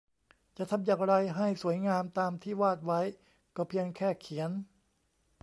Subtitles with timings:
[0.57, 3.01] จะทำอย่างไรให้สวยงามตามที่วาดไว้
[3.55, 4.51] ก็เพียงแค่เขียน